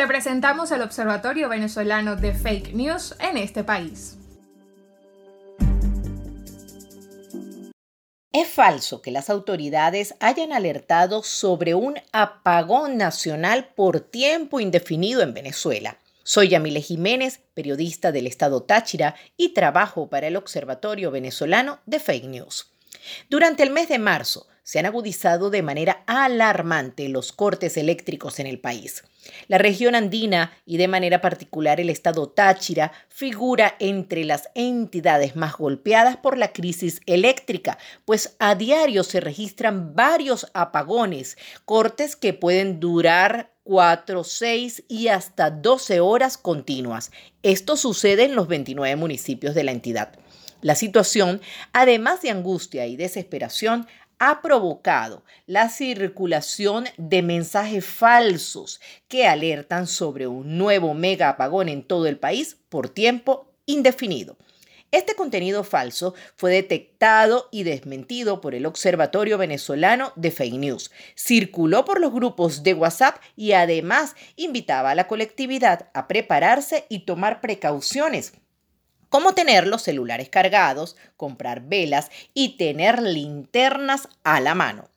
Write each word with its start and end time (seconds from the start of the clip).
Te 0.00 0.06
presentamos 0.06 0.70
el 0.70 0.80
Observatorio 0.80 1.50
Venezolano 1.50 2.16
de 2.16 2.32
Fake 2.32 2.72
News 2.72 3.14
en 3.20 3.36
este 3.36 3.64
país. 3.64 4.16
Es 8.32 8.48
falso 8.48 9.02
que 9.02 9.10
las 9.10 9.28
autoridades 9.28 10.14
hayan 10.18 10.54
alertado 10.54 11.22
sobre 11.22 11.74
un 11.74 11.98
apagón 12.12 12.96
nacional 12.96 13.74
por 13.76 14.00
tiempo 14.00 14.58
indefinido 14.58 15.20
en 15.20 15.34
Venezuela. 15.34 15.98
Soy 16.22 16.48
Yamile 16.48 16.80
Jiménez, 16.80 17.42
periodista 17.52 18.10
del 18.10 18.26
Estado 18.26 18.62
Táchira 18.62 19.16
y 19.36 19.52
trabajo 19.52 20.08
para 20.08 20.28
el 20.28 20.36
Observatorio 20.36 21.10
Venezolano 21.10 21.80
de 21.84 22.00
Fake 22.00 22.24
News. 22.24 22.72
Durante 23.28 23.62
el 23.64 23.70
mes 23.70 23.90
de 23.90 23.98
marzo 23.98 24.46
se 24.70 24.78
han 24.78 24.86
agudizado 24.86 25.50
de 25.50 25.62
manera 25.62 26.04
alarmante 26.06 27.08
los 27.08 27.32
cortes 27.32 27.76
eléctricos 27.76 28.38
en 28.38 28.46
el 28.46 28.60
país. 28.60 29.02
La 29.48 29.58
región 29.58 29.96
andina 29.96 30.52
y 30.64 30.76
de 30.76 30.86
manera 30.86 31.20
particular 31.20 31.80
el 31.80 31.90
estado 31.90 32.28
Táchira 32.28 32.92
figura 33.08 33.74
entre 33.80 34.22
las 34.24 34.48
entidades 34.54 35.34
más 35.34 35.56
golpeadas 35.56 36.18
por 36.18 36.38
la 36.38 36.52
crisis 36.52 37.00
eléctrica, 37.06 37.78
pues 38.04 38.36
a 38.38 38.54
diario 38.54 39.02
se 39.02 39.18
registran 39.18 39.96
varios 39.96 40.46
apagones, 40.54 41.36
cortes 41.64 42.14
que 42.14 42.32
pueden 42.32 42.78
durar 42.78 43.52
4, 43.64 44.22
6 44.22 44.84
y 44.86 45.08
hasta 45.08 45.50
12 45.50 45.98
horas 45.98 46.38
continuas. 46.38 47.10
Esto 47.42 47.76
sucede 47.76 48.22
en 48.22 48.36
los 48.36 48.46
29 48.46 48.94
municipios 48.94 49.56
de 49.56 49.64
la 49.64 49.72
entidad. 49.72 50.12
La 50.62 50.74
situación, 50.74 51.40
además 51.72 52.20
de 52.20 52.30
angustia 52.30 52.86
y 52.86 52.94
desesperación, 52.94 53.86
ha 54.20 54.42
provocado 54.42 55.24
la 55.46 55.70
circulación 55.70 56.84
de 56.98 57.22
mensajes 57.22 57.84
falsos 57.84 58.80
que 59.08 59.26
alertan 59.26 59.86
sobre 59.86 60.26
un 60.26 60.58
nuevo 60.58 60.92
mega 60.94 61.30
apagón 61.30 61.70
en 61.70 61.82
todo 61.82 62.06
el 62.06 62.18
país 62.18 62.58
por 62.68 62.90
tiempo 62.90 63.50
indefinido. 63.64 64.36
Este 64.92 65.14
contenido 65.14 65.64
falso 65.64 66.14
fue 66.36 66.52
detectado 66.52 67.48
y 67.50 67.62
desmentido 67.62 68.40
por 68.40 68.54
el 68.54 68.66
Observatorio 68.66 69.38
Venezolano 69.38 70.12
de 70.16 70.30
Fake 70.32 70.54
News. 70.54 70.90
Circuló 71.16 71.84
por 71.84 72.00
los 72.00 72.12
grupos 72.12 72.62
de 72.62 72.74
WhatsApp 72.74 73.16
y 73.36 73.52
además 73.52 74.16
invitaba 74.36 74.90
a 74.90 74.94
la 74.94 75.06
colectividad 75.06 75.88
a 75.94 76.08
prepararse 76.08 76.86
y 76.88 77.00
tomar 77.00 77.40
precauciones 77.40 78.34
como 79.10 79.34
tener 79.34 79.66
los 79.66 79.82
celulares 79.82 80.30
cargados, 80.30 80.96
comprar 81.18 81.60
velas 81.60 82.10
y 82.32 82.56
tener 82.56 83.02
linternas 83.02 84.08
a 84.24 84.40
la 84.40 84.54
mano. 84.54 84.88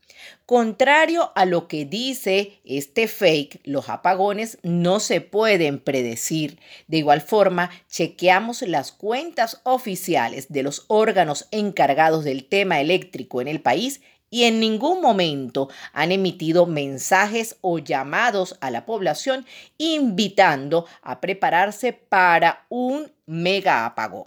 Contrario 0.45 1.31
a 1.35 1.45
lo 1.45 1.67
que 1.67 1.85
dice 1.85 2.59
este 2.65 3.07
fake, 3.07 3.61
los 3.63 3.89
apagones 3.89 4.57
no 4.61 4.99
se 4.99 5.21
pueden 5.21 5.79
predecir. 5.79 6.59
De 6.87 6.97
igual 6.97 7.21
forma, 7.21 7.71
chequeamos 7.89 8.61
las 8.61 8.91
cuentas 8.91 9.61
oficiales 9.63 10.51
de 10.51 10.63
los 10.63 10.85
órganos 10.87 11.47
encargados 11.51 12.23
del 12.23 12.45
tema 12.45 12.81
eléctrico 12.81 13.41
en 13.41 13.47
el 13.47 13.61
país 13.61 14.01
y 14.33 14.45
en 14.45 14.59
ningún 14.59 14.99
momento 14.99 15.69
han 15.93 16.11
emitido 16.11 16.65
mensajes 16.65 17.57
o 17.61 17.77
llamados 17.77 18.57
a 18.61 18.71
la 18.71 18.83
población 18.83 19.45
invitando 19.77 20.87
a 21.03 21.21
prepararse 21.21 21.93
para 21.93 22.65
un 22.67 23.11
mega 23.27 23.85
apagón. 23.85 24.23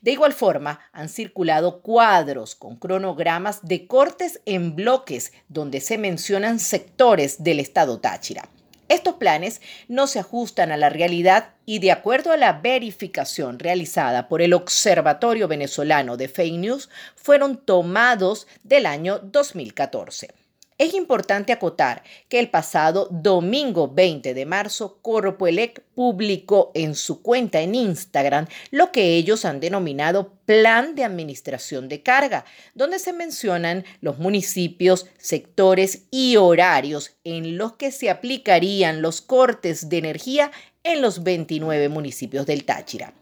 De 0.00 0.10
igual 0.10 0.32
forma, 0.32 0.80
han 0.92 1.08
circulado 1.08 1.82
cuadros 1.82 2.56
con 2.56 2.74
cronogramas 2.74 3.60
de 3.62 3.86
cortes 3.86 4.40
en 4.44 4.74
bloques 4.74 5.32
donde 5.48 5.80
se 5.80 5.98
mencionan 5.98 6.58
sectores 6.58 7.44
del 7.44 7.60
estado 7.60 8.00
Táchira. 8.00 8.48
Estos 8.88 9.14
planes 9.14 9.62
no 9.88 10.06
se 10.06 10.18
ajustan 10.18 10.70
a 10.70 10.76
la 10.76 10.90
realidad 10.90 11.54
y 11.64 11.78
de 11.78 11.90
acuerdo 11.92 12.32
a 12.32 12.36
la 12.36 12.52
verificación 12.52 13.58
realizada 13.58 14.28
por 14.28 14.42
el 14.42 14.52
Observatorio 14.52 15.48
Venezolano 15.48 16.16
de 16.16 16.28
Fake 16.28 16.58
News, 16.58 16.90
fueron 17.16 17.56
tomados 17.56 18.46
del 18.62 18.86
año 18.86 19.18
2014. 19.20 20.43
Es 20.76 20.92
importante 20.92 21.52
acotar 21.52 22.02
que 22.28 22.40
el 22.40 22.50
pasado 22.50 23.06
domingo 23.12 23.86
20 23.86 24.34
de 24.34 24.44
marzo, 24.44 24.98
Corpoelec 25.02 25.82
publicó 25.94 26.72
en 26.74 26.96
su 26.96 27.22
cuenta 27.22 27.60
en 27.60 27.76
Instagram 27.76 28.48
lo 28.72 28.90
que 28.90 29.14
ellos 29.14 29.44
han 29.44 29.60
denominado 29.60 30.32
Plan 30.46 30.96
de 30.96 31.04
Administración 31.04 31.88
de 31.88 32.02
Carga, 32.02 32.44
donde 32.74 32.98
se 32.98 33.12
mencionan 33.12 33.84
los 34.00 34.18
municipios, 34.18 35.06
sectores 35.16 36.06
y 36.10 36.36
horarios 36.38 37.12
en 37.22 37.56
los 37.56 37.74
que 37.74 37.92
se 37.92 38.10
aplicarían 38.10 39.00
los 39.00 39.20
cortes 39.20 39.88
de 39.88 39.98
energía 39.98 40.50
en 40.82 41.00
los 41.00 41.22
29 41.22 41.88
municipios 41.88 42.46
del 42.46 42.64
Táchira. 42.64 43.14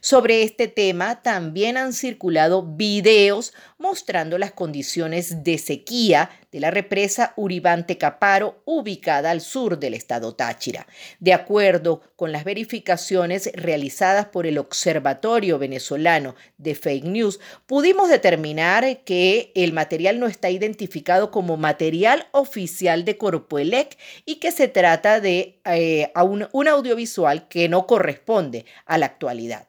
Sobre 0.00 0.42
este 0.42 0.68
tema 0.68 1.22
también 1.22 1.76
han 1.76 1.92
circulado 1.92 2.62
videos 2.62 3.52
mostrando 3.78 4.38
las 4.38 4.52
condiciones 4.52 5.44
de 5.44 5.58
sequía 5.58 6.30
de 6.52 6.60
la 6.60 6.70
represa 6.70 7.34
Uribante 7.36 7.98
Caparo, 7.98 8.62
ubicada 8.64 9.30
al 9.30 9.40
sur 9.40 9.78
del 9.78 9.94
estado 9.94 10.34
Táchira. 10.34 10.86
De 11.20 11.34
acuerdo 11.34 12.00
con 12.16 12.32
las 12.32 12.44
verificaciones 12.44 13.50
realizadas 13.54 14.26
por 14.26 14.46
el 14.46 14.58
Observatorio 14.58 15.58
Venezolano 15.58 16.34
de 16.56 16.74
Fake 16.74 17.04
News, 17.04 17.40
pudimos 17.66 18.08
determinar 18.08 19.04
que 19.04 19.52
el 19.54 19.72
material 19.72 20.18
no 20.18 20.26
está 20.26 20.48
identificado 20.50 21.30
como 21.30 21.56
material 21.56 22.26
oficial 22.32 23.04
de 23.04 23.18
Corpoelec 23.18 23.98
y 24.24 24.36
que 24.36 24.52
se 24.52 24.68
trata 24.68 25.20
de 25.20 25.60
eh, 25.64 26.12
un 26.22 26.68
audiovisual 26.68 27.48
que 27.48 27.68
no 27.68 27.86
corresponde 27.86 28.64
a 28.86 28.98
la 28.98 29.06
actualidad. 29.06 29.66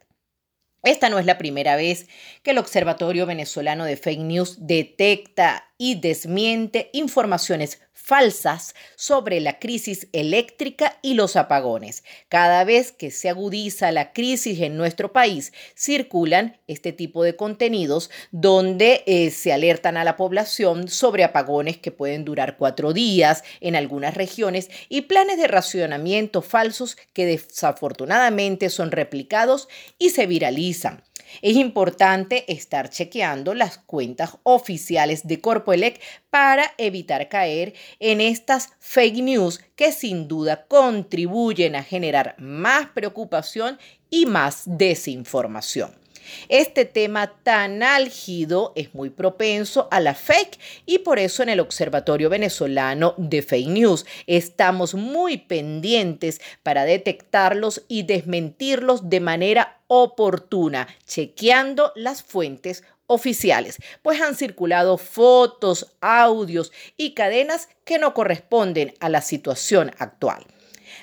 Esta 0.83 1.09
no 1.09 1.19
es 1.19 1.25
la 1.25 1.37
primera 1.37 1.75
vez 1.75 2.07
que 2.43 2.51
el 2.51 2.57
Observatorio 2.57 3.25
Venezolano 3.25 3.85
de 3.85 3.97
Fake 3.97 4.21
News 4.21 4.57
detecta 4.59 5.65
y 5.77 5.95
desmiente 5.95 6.89
informaciones 6.93 7.81
falsas 8.07 8.73
sobre 8.95 9.41
la 9.41 9.59
crisis 9.59 10.07
eléctrica 10.13 10.97
y 11.01 11.15
los 11.15 11.35
apagones. 11.35 12.05
Cada 12.29 12.63
vez 12.63 12.93
que 12.93 13.11
se 13.11 13.27
agudiza 13.27 13.91
la 13.91 14.13
crisis 14.13 14.61
en 14.61 14.77
nuestro 14.77 15.11
país, 15.11 15.51
circulan 15.75 16.57
este 16.67 16.93
tipo 16.93 17.21
de 17.21 17.35
contenidos 17.35 18.09
donde 18.31 19.03
eh, 19.07 19.29
se 19.29 19.51
alertan 19.51 19.97
a 19.97 20.05
la 20.05 20.15
población 20.15 20.87
sobre 20.87 21.25
apagones 21.25 21.79
que 21.79 21.91
pueden 21.91 22.23
durar 22.23 22.55
cuatro 22.55 22.93
días 22.93 23.43
en 23.59 23.75
algunas 23.75 24.13
regiones 24.13 24.69
y 24.87 25.01
planes 25.01 25.37
de 25.37 25.47
racionamiento 25.47 26.41
falsos 26.41 26.95
que 27.11 27.25
desafortunadamente 27.25 28.69
son 28.69 28.91
replicados 28.91 29.67
y 29.99 30.11
se 30.11 30.27
viralizan. 30.27 31.03
Es 31.41 31.55
importante 31.55 32.51
estar 32.51 32.89
chequeando 32.89 33.53
las 33.53 33.77
cuentas 33.77 34.37
oficiales 34.43 35.27
de 35.27 35.41
Corpoelec 35.41 36.01
para 36.29 36.73
evitar 36.77 37.29
caer 37.29 37.73
en 37.99 38.21
estas 38.21 38.69
fake 38.79 39.23
news 39.23 39.61
que 39.75 39.91
sin 39.91 40.27
duda 40.27 40.65
contribuyen 40.67 41.75
a 41.75 41.83
generar 41.83 42.35
más 42.37 42.87
preocupación 42.89 43.77
y 44.09 44.25
más 44.25 44.63
desinformación. 44.65 46.06
Este 46.49 46.85
tema 46.85 47.33
tan 47.43 47.83
álgido 47.83 48.73
es 48.75 48.93
muy 48.93 49.09
propenso 49.09 49.87
a 49.91 49.99
la 49.99 50.13
fake 50.13 50.59
y 50.85 50.99
por 50.99 51.19
eso 51.19 51.43
en 51.43 51.49
el 51.49 51.59
Observatorio 51.59 52.29
Venezolano 52.29 53.13
de 53.17 53.41
Fake 53.41 53.67
News 53.67 54.05
estamos 54.25 54.93
muy 54.93 55.37
pendientes 55.37 56.41
para 56.63 56.85
detectarlos 56.85 57.83
y 57.87 58.03
desmentirlos 58.03 59.09
de 59.09 59.19
manera 59.19 59.81
oportuna, 59.87 60.87
chequeando 61.05 61.91
las 61.95 62.23
fuentes 62.23 62.83
oficiales, 63.07 63.77
pues 64.01 64.21
han 64.21 64.35
circulado 64.35 64.97
fotos, 64.97 65.95
audios 66.01 66.71
y 66.97 67.13
cadenas 67.13 67.69
que 67.85 67.97
no 67.97 68.13
corresponden 68.13 68.93
a 68.99 69.09
la 69.09 69.21
situación 69.21 69.91
actual. 69.97 70.45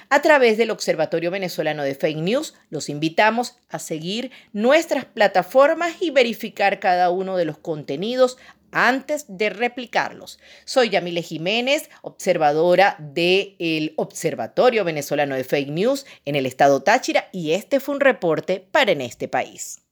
A 0.09 0.23
través 0.23 0.57
del 0.59 0.71
Observatorio 0.71 1.31
Venezolano 1.31 1.83
de 1.83 1.95
Fake 1.95 2.19
News, 2.19 2.55
los 2.71 2.89
invitamos 2.89 3.57
a 3.69 3.79
seguir 3.79 4.31
nuestras 4.53 5.05
plataformas 5.05 5.95
y 6.01 6.11
verificar 6.11 6.81
cada 6.81 7.11
uno 7.11 7.37
de 7.37 7.45
los 7.45 7.59
contenidos 7.59 8.37
antes 8.75 9.25
de 9.29 9.51
replicarlos. 9.51 10.39
Soy 10.65 10.91
Yamile 10.91 11.23
Jiménez, 11.23 11.89
observadora 12.03 12.97
del 12.99 13.95
Observatorio 13.97 14.85
Venezolano 14.85 15.37
de 15.37 15.45
Fake 15.45 15.71
News 15.71 16.05
en 16.25 16.35
el 16.35 16.45
estado 16.45 16.83
Táchira 16.83 17.29
y 17.33 17.53
este 17.53 17.81
fue 17.81 17.95
un 17.95 18.01
reporte 18.01 18.67
para 18.71 18.93
en 18.93 19.01
este 19.01 19.29
país. 19.29 19.84